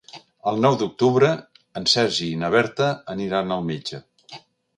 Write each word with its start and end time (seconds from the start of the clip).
El 0.51 0.55
nou 0.61 0.77
d'octubre 0.81 1.29
en 1.81 1.85
Sergi 1.93 2.31
i 2.31 2.41
na 2.45 2.49
Berta 2.57 2.89
aniran 3.17 3.55
al 3.59 3.65
metge. 3.71 4.03